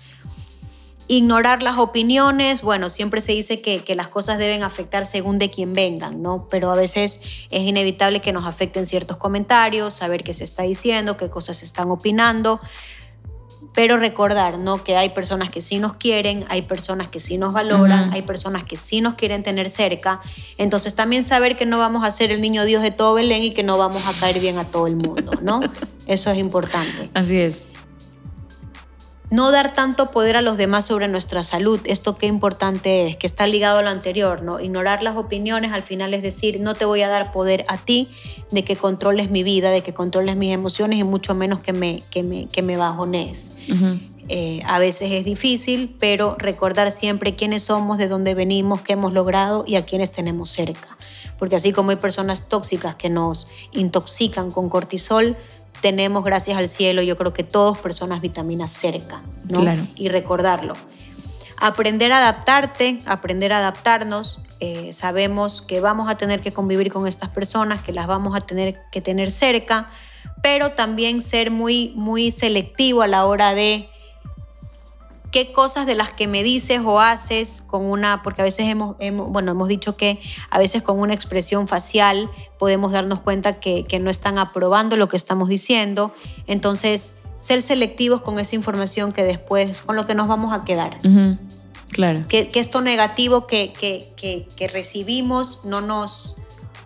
[1.08, 5.50] Ignorar las opiniones, bueno, siempre se dice que, que, las cosas deben afectar según de
[5.50, 6.48] quién vengan, ¿no?
[6.50, 11.16] Pero a veces es inevitable que nos afecten ciertos comentarios, saber qué se está diciendo,
[11.16, 12.60] qué cosas se están opinando
[13.78, 14.82] pero recordar ¿no?
[14.82, 18.64] que hay personas que sí nos quieren, hay personas que sí nos valoran, hay personas
[18.64, 20.20] que sí nos quieren tener cerca.
[20.56, 23.52] Entonces también saber que no vamos a ser el niño Dios de todo Belén y
[23.52, 25.60] que no vamos a caer bien a todo el mundo, ¿no?
[26.06, 27.08] Eso es importante.
[27.14, 27.70] Así es.
[29.30, 31.80] No dar tanto poder a los demás sobre nuestra salud.
[31.84, 34.58] Esto qué importante es, que está ligado a lo anterior, ¿no?
[34.58, 38.08] Ignorar las opiniones al final es decir, no te voy a dar poder a ti
[38.50, 42.04] de que controles mi vida, de que controles mis emociones y mucho menos que me,
[42.10, 43.52] que me, que me bajonees.
[44.30, 49.14] Eh, a veces es difícil, pero recordar siempre quiénes somos, de dónde venimos, qué hemos
[49.14, 50.98] logrado y a quiénes tenemos cerca.
[51.38, 55.36] Porque así como hay personas tóxicas que nos intoxican con cortisol,
[55.80, 59.64] tenemos, gracias al cielo, yo creo que todos personas vitaminas cerca, ¿no?
[59.96, 60.74] Y recordarlo.
[61.56, 64.40] Aprender a adaptarte, aprender a adaptarnos.
[64.60, 68.40] Eh, sabemos que vamos a tener que convivir con estas personas, que las vamos a
[68.40, 69.88] tener que tener cerca,
[70.42, 73.88] pero también ser muy, muy selectivo a la hora de
[75.30, 78.96] qué cosas de las que me dices o haces con una, porque a veces hemos,
[79.30, 84.10] bueno, hemos dicho que a veces con una expresión facial podemos darnos cuenta que, no
[84.10, 86.12] están aprobando lo que estamos diciendo.
[86.46, 91.00] Entonces, ser selectivos con esa información que después, con lo que nos vamos a quedar.
[91.90, 92.24] Claro.
[92.28, 96.34] Que, esto negativo que, que, recibimos no nos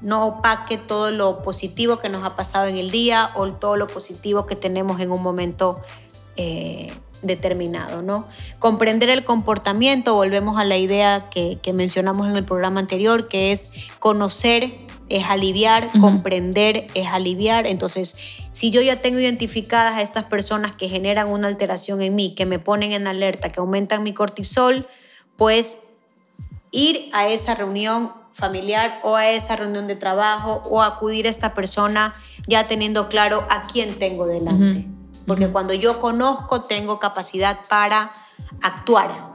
[0.01, 3.87] no opaque todo lo positivo que nos ha pasado en el día o todo lo
[3.87, 5.81] positivo que tenemos en un momento
[6.35, 8.27] eh, determinado, ¿no?
[8.59, 13.71] Comprender el comportamiento, volvemos a la idea que, mencionamos en el programa anterior, que es
[13.99, 14.71] conocer
[15.09, 17.67] es aliviar, comprender es aliviar.
[17.67, 18.17] Entonces,
[18.51, 22.47] si yo ya tengo identificadas a estas personas que generan una alteración en mí, que
[22.47, 24.87] me ponen en alerta, que aumentan mi cortisol,
[25.37, 25.81] pues
[26.71, 31.53] ir a esa reunión familiar o a esa reunión de trabajo o acudir a esta
[31.53, 32.15] persona
[32.47, 34.87] ya teniendo claro a quién tengo delante
[35.27, 38.13] porque cuando yo conozco tengo capacidad para
[38.63, 39.33] actuar.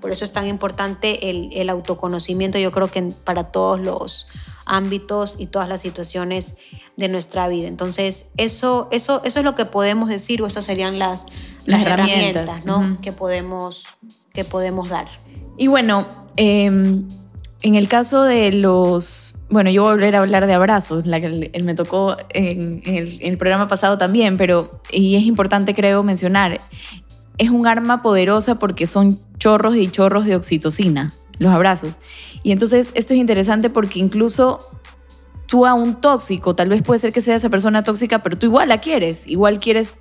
[0.00, 4.26] Por eso es tan importante el, autoconocimiento, yo creo que para todos los
[4.66, 6.58] ámbitos y todas las situaciones
[6.96, 7.66] de nuestra vida.
[7.66, 11.26] Entonces, eso, eso, eso es lo que podemos decir o esas serían las,
[11.64, 12.98] las, herramientas, ¿no?
[13.00, 13.86] que, podemos,
[14.34, 15.08] que podemos dar.
[15.56, 16.70] Y bueno, eh,
[17.62, 21.20] en el caso de los, bueno, yo voy a volver a hablar de abrazos, la
[21.20, 26.60] que me tocó en, el, programa pasado también, pero y es importante creo mencionar,
[27.36, 31.96] es un arma poderosa porque son chorros y chorros de oxitocina, los abrazos.
[32.44, 34.68] Y entonces esto es interesante porque incluso
[35.48, 38.46] tú a un tóxico, tal vez puede ser que sea esa persona tóxica, pero tú
[38.46, 39.94] igual la quieres, igual quieres,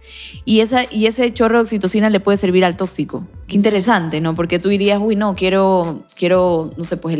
[0.44, 3.26] y, esa, y ese chorro de oxitocina le puede servir al tóxico.
[3.48, 4.36] Qué interesante, ¿no?
[4.36, 7.18] Porque tú dirías, uy, no, quiero, quiero, no sé, pues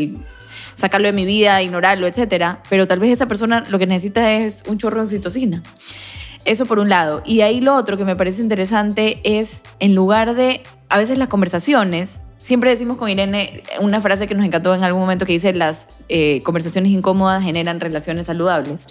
[0.74, 4.62] sacarlo de mi vida, ignorarlo, etcétera, pero tal vez esa persona lo que necesita es
[4.68, 5.62] un chorro de oxitocina.
[6.44, 7.22] Eso por un lado.
[7.24, 11.28] Y ahí lo otro que me parece interesante es, en lugar de, a veces las
[11.28, 15.52] conversaciones, siempre decimos con Irene una frase que nos encantó en algún momento que dice,
[15.52, 18.86] las eh, conversaciones incómodas generan relaciones saludables.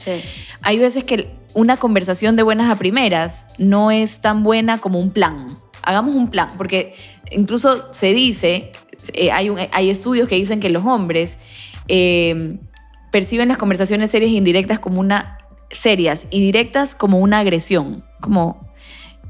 [0.62, 5.12] Hay veces que una conversación de buenas a primeras no es tan buena como un
[5.12, 5.60] plan.
[5.82, 6.96] Hagamos un plan, porque
[7.32, 8.72] incluso se dice,
[9.14, 11.38] eh, hay, hay estudios que dicen que los hombres
[11.88, 12.58] eh,
[13.12, 15.38] perciben las conversaciones serias e indirectas como una
[15.70, 18.66] serias y directas como una agresión, como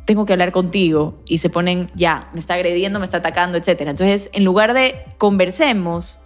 [0.08, 3.82] tengo que hablar contigo y se ponen ya, me está agrediendo, me está atacando, etc.
[3.82, 6.22] Entonces, en lugar de conversemos,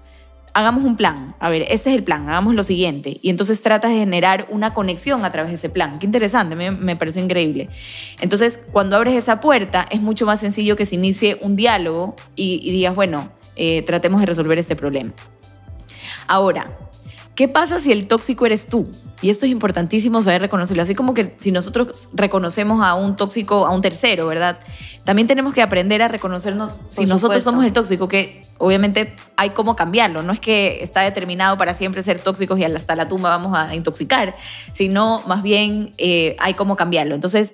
[0.53, 1.35] hagamos un plan.
[1.39, 3.17] A ver, ese es el plan, hagamos lo siguiente.
[3.23, 5.97] Y entonces tratas de generar una conexión a través de ese plan.
[5.97, 7.69] Qué interesante, me, me pareció increíble.
[8.19, 12.61] Entonces, cuando abres esa puerta, es mucho más sencillo que se inicie un diálogo y,
[12.63, 15.11] y digas, bueno, eh, tratemos de resolver este problema.
[16.27, 16.71] Ahora,
[17.35, 18.89] ¿qué pasa si el tóxico eres tú?
[19.21, 20.81] Y esto es importantísimo saber reconocerlo.
[20.81, 24.59] Así como que si nosotros reconocemos a un tóxico, a un tercero, ¿verdad?
[25.03, 29.75] También tenemos que aprender a reconocernos si nosotros somos el tóxico, que obviamente hay cómo
[29.75, 30.23] cambiarlo.
[30.23, 33.75] No es que está determinado para siempre ser tóxicos y hasta la tumba vamos a
[33.75, 34.35] intoxicar,
[34.73, 37.13] sino más bien eh, hay cómo cambiarlo.
[37.13, 37.53] Entonces,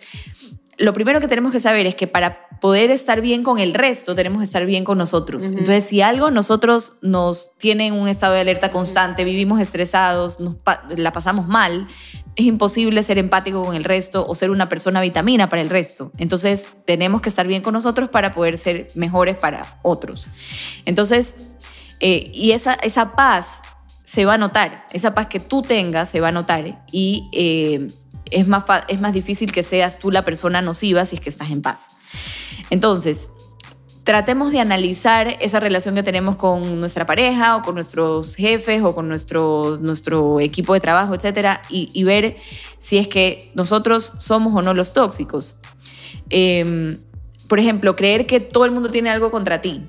[0.78, 4.16] lo primero que tenemos que saber es que para poder estar bien con el resto,
[4.16, 5.44] tenemos que estar bien con nosotros.
[5.44, 10.58] Entonces, si algo nosotros nos tiene en un estado de alerta constante, vivimos estresados, nos
[10.96, 11.88] la pasamos mal,
[12.36, 16.12] es imposible ser empático con el resto o ser una persona vitamina para el resto.
[16.18, 20.28] Entonces, tenemos que estar bien con nosotros para poder ser mejores para otros.
[20.86, 21.36] Entonces,
[22.00, 23.62] eh, y esa, esa paz
[24.04, 27.30] se va a notar, esa paz que tú tengas se va a notar y...
[27.34, 27.94] Eh,
[28.32, 31.52] es más, es más difícil que seas tú la persona nociva si es que estás
[31.52, 31.88] en paz.
[32.70, 33.30] Entonces,
[34.04, 38.96] tratemos de analizar esa relación que tenemos con nuestra pareja o con nuestros jefes o
[38.96, 42.38] con nuestro, nuestro equipo de trabajo, etcétera, y, ver
[42.80, 45.56] si es que nosotros somos o no los tóxicos.
[46.30, 47.00] Em,
[47.48, 49.86] por ejemplo, creer que todo el mundo tiene algo contra ti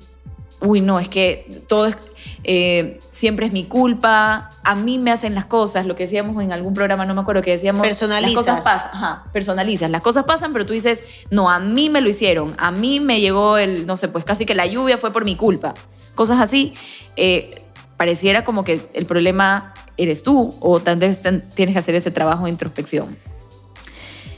[0.61, 1.97] uy, no, es que todo es,
[2.43, 6.51] eh, siempre es mi culpa, a mí me hacen las cosas, lo que decíamos en
[6.51, 7.81] algún programa, no me acuerdo, que decíamos...
[7.81, 8.45] Personalizas.
[8.45, 9.89] Las cosas pasan, ajá, personalizas.
[9.89, 13.21] Las cosas pasan, pero tú dices, no, a mí me lo hicieron, a mí me
[13.21, 15.73] llegó el, no sé, pues casi que la lluvia fue por mi culpa.
[16.15, 16.73] Cosas así,
[17.15, 17.63] eh,
[17.97, 21.21] pareciera como que el problema eres tú o tal vez
[21.55, 23.17] tienes que hacer ese trabajo de introspección.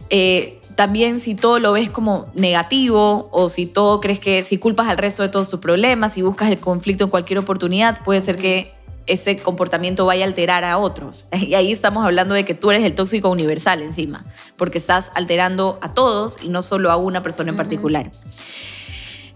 [0.10, 4.88] Eh, también si todo lo ves como negativo o si todo crees que si culpas
[4.88, 8.38] al resto de todos tus problemas, si buscas el conflicto en cualquier oportunidad, puede ser
[8.38, 8.74] que
[9.08, 11.28] ese comportamiento vaya a alterar a otros.
[11.38, 14.26] Y ahí estamos hablando de que tú eres el tóxico universal encima,
[14.58, 18.12] porque estás alterando a todos y no solo a una persona en particular.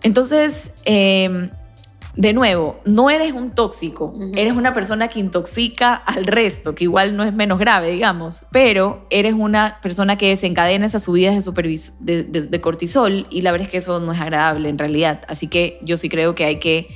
[0.03, 1.49] Entonces, eh,
[2.15, 7.17] de nuevo, no eres un tóxico, eres una persona que intoxica al resto, que igual
[7.17, 11.43] no es menos grave, digamos, pero eres una persona que desencadena esas subidas
[11.99, 15.21] de, de, cortisol y la verdad es que eso no es agradable en realidad.
[15.27, 16.87] Así que yo sí creo que hay que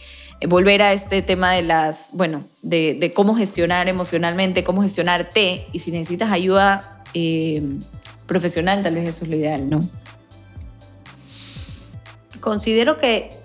[0.48, 5.92] volver a este tema de las, bueno, de, cómo gestionar emocionalmente, cómo gestionarte y si
[5.92, 7.62] necesitas ayuda eh,
[8.26, 9.90] profesional, tal vez eso es lo ideal, ¿no?
[12.40, 13.39] Considero que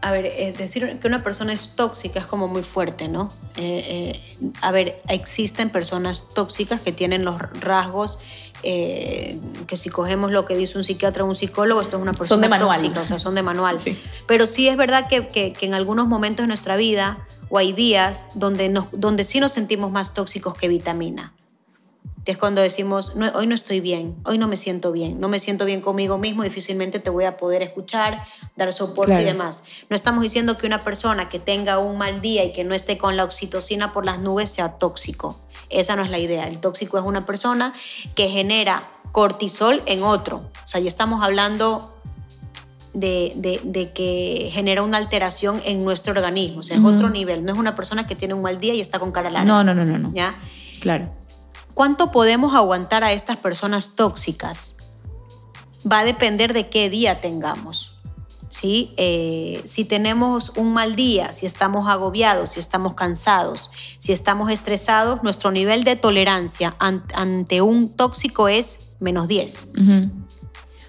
[0.00, 3.32] a ver, es decir que una persona es tóxica es como muy fuerte, ¿no?
[3.56, 8.18] Eh, eh, a ver, existen personas tóxicas que tienen los rasgos
[8.62, 12.12] eh, que si cogemos lo que dice un psiquiatra o un psicólogo, esto es una
[12.12, 12.80] persona son de manual.
[12.80, 13.78] tóxica, o sea, son de manual.
[14.26, 18.26] Pero sí es verdad que, que, en algunos momentos de nuestra vida o hay días
[18.34, 21.34] donde, nos, donde sí nos sentimos más tóxicos que vitamina
[22.32, 25.64] es cuando decimos, hoy no estoy bien, hoy no me siento bien, no me siento
[25.64, 28.22] bien conmigo mismo, difícilmente te voy a poder escuchar,
[28.56, 29.64] dar soporte y demás.
[29.88, 32.98] No estamos diciendo que una persona que tenga un mal día y que no esté
[32.98, 35.38] con la oxitocina por las nubes sea tóxico.
[35.70, 36.46] Esa no es la idea.
[36.48, 37.72] El tóxico es una persona
[38.14, 40.50] que genera cortisol en otro.
[40.64, 41.94] O sea, ya estamos hablando
[42.94, 46.60] de, que genera una alteración en nuestro organismo.
[46.60, 47.44] O sea, es otro nivel.
[47.44, 49.50] No es una persona que tiene un mal día y está con cara larga.
[49.50, 49.98] No, no, no, no.
[49.98, 50.12] no.
[50.12, 50.34] ¿Ya?
[50.80, 51.17] Claro.
[51.78, 54.78] ¿Cuánto podemos aguantar a estas personas tóxicas?
[55.86, 58.00] Va a depender de qué día tengamos.
[58.48, 58.94] ¿sí?
[58.96, 65.22] Eh, si tenemos un mal día, si estamos agobiados, si estamos cansados, si estamos estresados,
[65.22, 69.74] nuestro nivel de tolerancia ante un tóxico es menos 10.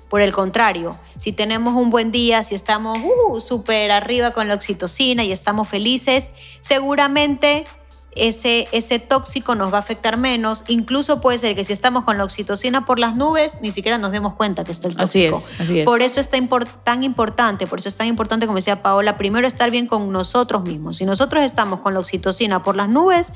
[0.10, 4.56] Por el contrario, si tenemos un buen día, si estamos uh, súper arriba con la
[4.56, 7.68] oxitocina y estamos felices, seguramente
[8.16, 10.64] ese, ese tóxico nos va a afectar menos.
[10.68, 14.12] Incluso puede ser que si estamos con la oxitocina por las nubes, ni siquiera nos
[14.12, 15.44] demos cuenta que está el tóxico.
[15.60, 16.50] Así es, Por eso es tan,
[16.84, 20.64] tan importante, por eso es tan importante, como decía Paola, primero estar bien con nosotros
[20.64, 20.98] mismos.
[20.98, 23.32] Si nosotros estamos con la oxitocina por las nubes,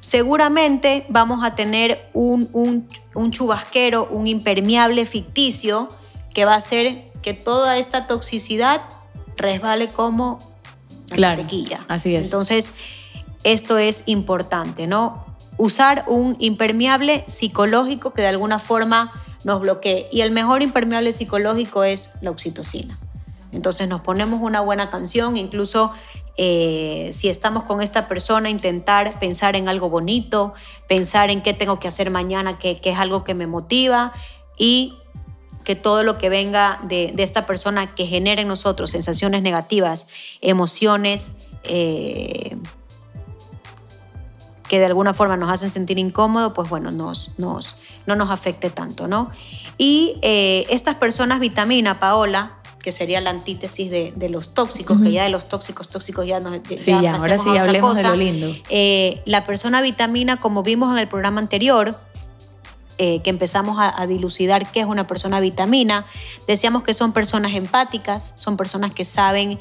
[0.00, 5.90] seguramente vamos a tener un, un, un chubasquero, un impermeable ficticio
[6.34, 8.80] que va a hacer que toda esta toxicidad
[9.36, 10.40] resbale como
[11.10, 11.84] claro, mantequilla.
[11.88, 12.24] Así es.
[12.24, 12.72] Entonces,
[13.44, 15.24] esto es importante, ¿no?
[15.56, 19.12] Usar un impermeable psicológico que de alguna forma
[19.44, 20.08] nos bloquee.
[20.12, 22.98] Y el mejor impermeable psicológico es la oxitocina.
[23.50, 25.92] Entonces nos ponemos una buena canción, incluso
[26.36, 30.54] eh, si estamos con esta persona, intentar pensar en algo bonito,
[30.86, 34.12] pensar en qué tengo que hacer mañana, que, es algo que me motiva
[34.56, 34.94] y
[35.64, 40.06] que todo lo que venga de, esta persona que genere en nosotros sensaciones negativas,
[40.40, 42.56] emociones, eh,
[44.68, 47.74] que de alguna forma nos hacen sentir incómodos, pues bueno, nos, nos,
[48.06, 49.30] no nos afecte tanto, ¿no?
[49.78, 55.24] Y eh, estas personas vitamina, Paola, que sería la antítesis de, los tóxicos, que ya
[55.24, 56.58] de los tóxicos, tóxicos ya nos...
[56.76, 58.54] Sí, ya, ahora sí, hablemos de lo lindo.
[58.68, 61.98] Eh, la persona vitamina, como vimos en el programa anterior,
[62.98, 66.06] eh, que empezamos a, dilucidar qué es una persona vitamina,
[66.46, 69.58] decíamos que son personas empáticas, son personas que saben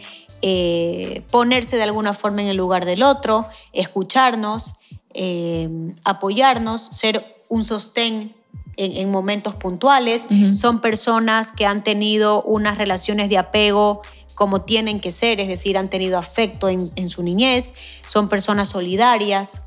[1.32, 4.76] ponerse de alguna forma en el lugar del otro, escucharnos,
[6.04, 8.36] apoyarnos, ser un sostén
[8.76, 14.02] en, momentos puntuales, son personas que han tenido unas relaciones de apego
[14.36, 17.74] como tienen que ser, es decir, han tenido afecto en, su niñez,
[18.06, 19.64] son personas solidarias.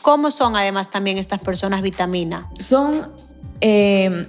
[0.00, 2.48] ¿Cómo son además también estas personas vitamina?
[2.60, 3.10] Son,
[3.60, 4.28] eh,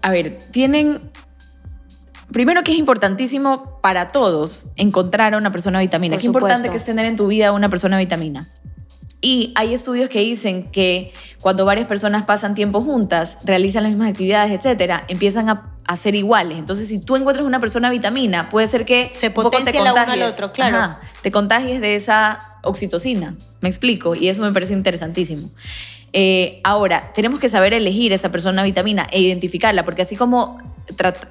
[0.00, 1.10] a ver, tienen
[2.32, 6.18] Primero que es importantísimo para todos encontrar a una persona vitamina.
[6.18, 8.50] Qué importante que es tener en tu vida una persona vitamina.
[9.20, 14.10] Y hay estudios que dicen que cuando varias personas pasan tiempo juntas, realizan las mismas
[14.10, 16.58] actividades, etcétera, empiezan a, ser iguales.
[16.58, 20.30] Entonces, si tú encuentras una persona vitamina, puede ser que se potencie te contagies, al
[20.30, 20.98] otro, claro.
[21.22, 23.36] te contagies de esa oxitocina.
[23.62, 25.48] Me explico, y eso me parece interesantísimo.
[26.12, 30.58] Eh, ahora, tenemos que saber elegir esa persona vitamina e identificarla, porque así como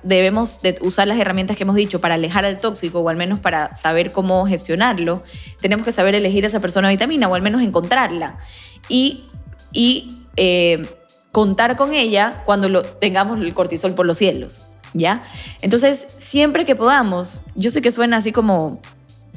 [0.04, 3.40] debemos de usar las herramientas que hemos dicho para alejar al tóxico o al menos
[3.40, 5.24] para saber cómo gestionarlo,
[5.60, 8.38] tenemos que saber elegir esa persona vitamina o al menos encontrarla
[8.90, 9.24] y,
[9.72, 10.88] y eh,
[11.32, 14.64] contar con ella cuando lo, tengamos el cortisol por los cielos.
[14.94, 15.24] ¿Ya?
[15.62, 18.82] Entonces, siempre que podamos, yo sé que suena así como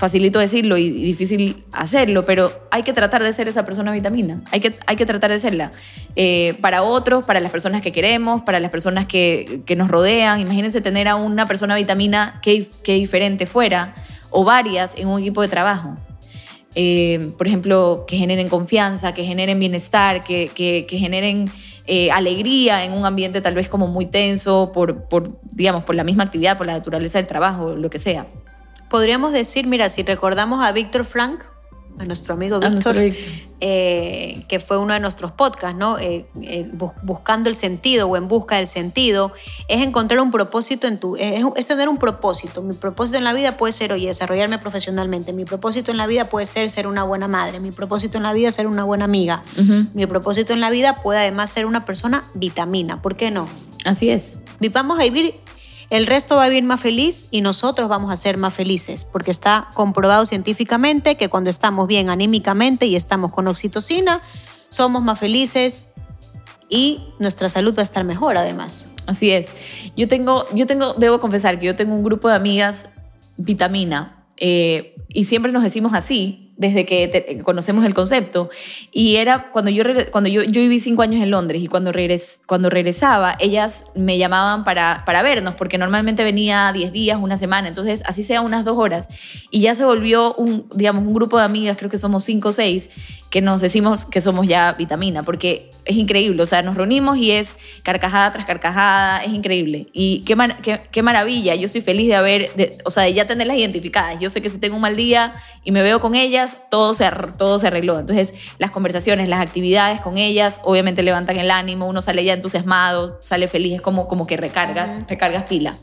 [0.01, 4.61] facilito decirlo y difícil hacerlo, pero hay que tratar de ser esa persona vitamina, hay
[4.61, 5.73] que, hay que tratar de serla.
[6.17, 10.41] Eh, para otros, para las personas que queremos, para las personas que, nos rodean.
[10.41, 13.93] Imagínense tener a una persona vitamina que, que diferente fuera,
[14.31, 15.99] o varias en un equipo de trabajo.
[16.75, 21.53] Eh, por ejemplo, que generen confianza, que generen bienestar, que, que, que generen
[21.87, 26.05] eh, alegría en un ambiente tal vez como muy tenso por, por, digamos, por la
[26.05, 28.27] misma actividad, por la naturaleza del trabajo, lo que sea
[28.91, 31.41] podríamos decir, mira, si recordamos a Víctor Frank,
[31.99, 32.97] a nuestro amigo Víctor,
[33.63, 35.99] eh, que fue uno de nuestros podcasts, ¿no?
[35.99, 36.71] Eh, eh,
[37.03, 39.33] buscando el sentido o en busca del sentido,
[39.69, 42.63] es encontrar un propósito en tu, es, es, tener un propósito.
[42.63, 45.33] Mi propósito en la vida puede ser, oye, desarrollarme profesionalmente.
[45.33, 47.61] Mi propósito en la vida puede ser ser una buena madre.
[47.61, 49.45] Mi propósito en la vida ser una buena amiga.
[49.93, 53.03] Mi propósito en la vida puede además ser una persona vitamina.
[53.03, 53.47] ¿Por qué no?
[53.85, 54.41] Así es.
[54.73, 55.35] Vamos a vivir
[55.91, 59.33] el resto va a vivir más feliz y nosotros vamos a ser más felices, porque
[59.33, 64.23] está comprobado científicamente que cuando estamos bien anímicamente y estamos con oxitocina,
[64.69, 65.93] somos más felices
[66.69, 68.87] y nuestra salud va a estar mejor además.
[69.07, 69.51] Así es.
[69.97, 72.89] Yo tengo, yo tengo, debo confesar que yo tengo un grupo de amigas
[73.37, 78.51] vitamina eh, y siempre nos decimos así, desde que conocemos el concepto.
[78.93, 82.43] Y era cuando yo, cuando yo, yo viví cinco años en Londres y cuando, regres,
[82.45, 87.67] cuando regresaba, ellas me llamaban para, para vernos, porque normalmente venía diez días, una semana,
[87.67, 89.09] entonces así sea unas dos horas.
[89.51, 92.53] Y ya se volvió un, digamos, un grupo de amigas, creo que somos cinco o
[92.53, 92.91] seis,
[93.31, 97.31] que nos decimos que somos ya vitamina, porque es increíble, o sea, nos reunimos y
[97.33, 99.87] es carcajada tras carcajada, es increíble.
[99.93, 100.37] Y qué,
[100.91, 102.51] qué, maravilla, yo estoy feliz de haber,
[102.85, 104.21] o sea, de ya tenerlas identificadas.
[104.21, 107.11] Yo sé que si tengo un mal día y me veo con ellas, todo se,
[107.39, 107.99] todo se arregló.
[107.99, 113.19] Entonces, las conversaciones, las actividades con ellas, obviamente levantan el ánimo, uno sale ya entusiasmado,
[113.23, 115.79] sale feliz, es como, como que recargas, recargas pila.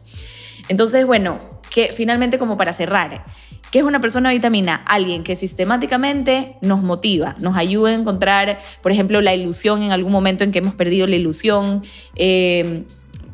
[0.69, 3.25] Entonces, bueno, que finalmente como para cerrar,
[3.71, 4.81] ¿Qué es una persona vitamina?
[4.85, 10.11] Alguien que sistemáticamente nos motiva, nos ayuda a encontrar, por ejemplo, la ilusión en algún
[10.11, 11.83] momento en que hemos perdido la ilusión.
[12.15, 12.85] Eh,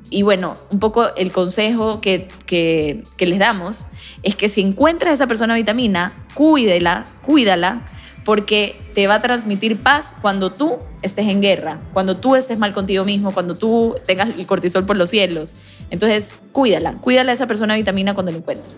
[0.10, 3.88] y bueno, un poco el consejo que, que, les damos
[4.24, 7.86] es que si encuentras a esa persona vitamina, cuídela, cuídala,
[8.26, 12.74] porque te va a transmitir paz cuando tú estés en guerra, cuando tú estés mal
[12.74, 15.56] contigo mismo, cuando tú tengas el cortisol por los cielos.
[15.89, 18.78] Entonces, cuídala, cuídala a esa persona vitamina cuando lo encuentres.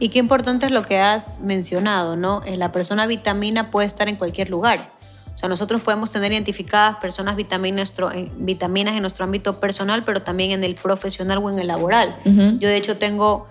[0.00, 2.42] Y qué importante es lo que has mencionado, ¿no?
[2.46, 4.88] Eh, la persona vitamina puede estar en cualquier lugar.
[5.34, 7.94] O sea, nosotros podemos tener identificadas personas vitaminas,
[8.36, 12.16] vitaminas en nuestro ámbito personal, pero también en el profesional o en el laboral.
[12.24, 13.46] Yo de hecho tengo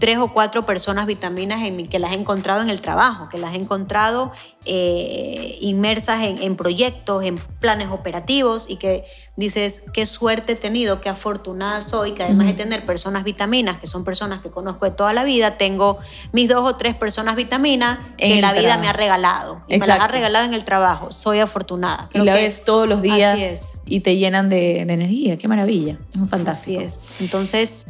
[0.00, 3.54] tres o cuatro personas vitaminas en que las he encontrado en el trabajo, que las
[3.54, 4.32] he encontrado
[4.64, 9.04] eh, inmersas en, proyectos, en planes operativos y que
[9.36, 13.86] dices, qué suerte he tenido, qué afortunada soy, que además de tener personas vitaminas, que
[13.86, 15.98] son personas que conozco de toda la vida, tengo
[16.32, 19.62] mis dos o tres personas vitaminas que la vida me ha regalado.
[19.68, 21.12] Y me las ha regalado en el trabajo.
[21.12, 22.08] Soy afortunada.
[22.14, 25.36] y la ves todos los días y te llenan de, energía.
[25.36, 25.98] Qué maravilla.
[26.14, 26.80] Es un fantástico.
[26.80, 27.20] Así es.
[27.20, 27.86] Entonces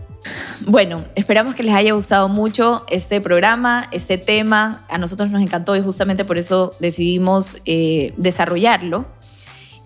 [0.67, 4.85] Bueno, esperamos que les haya gustado mucho este programa, este tema.
[4.89, 9.07] A nosotros nos encantó y justamente por eso decidimos eh, desarrollarlo.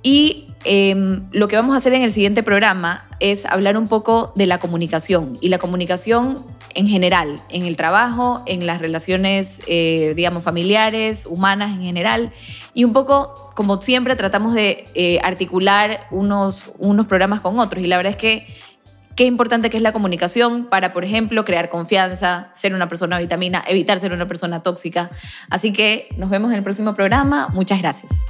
[0.03, 4.33] Y em, lo que vamos a hacer en el siguiente programa es hablar un poco
[4.37, 10.13] de la comunicación y la comunicación en general, en el trabajo, en las relaciones, eh,
[10.17, 12.33] digamos, familiares, humanas en general,
[12.75, 17.83] y un poco, como siempre, tratamos de eh, articular unos, unos programas con otros.
[17.83, 18.47] Y la verdad es que
[19.17, 23.65] qué importante que es la comunicación para, por ejemplo, crear confianza, ser una persona vitamina,
[23.67, 25.11] evitar ser una persona tóxica.
[25.51, 27.49] Así que nos vemos en el próximo programa.
[27.53, 28.25] Muchas gracias.